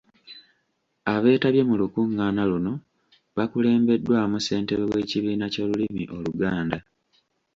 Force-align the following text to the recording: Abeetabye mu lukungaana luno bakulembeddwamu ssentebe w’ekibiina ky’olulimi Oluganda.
Abeetabye 1.13 1.61
mu 1.69 1.75
lukungaana 1.81 2.43
luno 2.51 2.73
bakulembeddwamu 3.37 4.37
ssentebe 4.39 4.83
w’ekibiina 4.91 5.45
ky’olulimi 5.53 6.03
Oluganda. 6.17 6.77